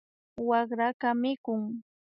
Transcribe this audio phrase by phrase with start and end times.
[0.49, 1.61] Wakraka mikun